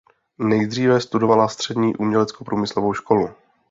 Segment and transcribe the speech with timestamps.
[0.39, 3.29] Nejdříve studovala střední uměleckoprůmyslovou školu.